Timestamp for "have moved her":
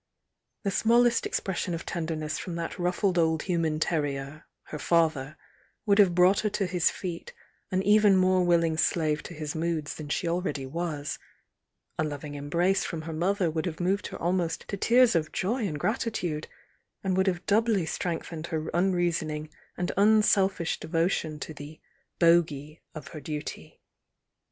13.67-14.19